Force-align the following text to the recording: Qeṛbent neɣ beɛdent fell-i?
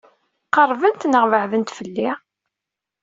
Qeṛbent 0.55 1.07
neɣ 1.07 1.23
beɛdent 1.31 1.75
fell-i? 1.77 2.09